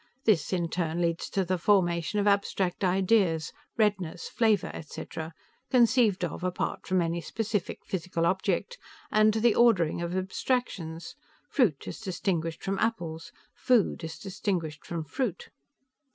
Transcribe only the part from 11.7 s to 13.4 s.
as distinguished from apples,